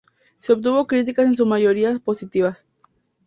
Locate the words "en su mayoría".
1.27-1.99